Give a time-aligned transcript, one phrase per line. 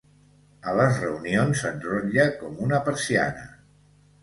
[0.71, 3.49] A les reunions, s'enrotlla com una persiana.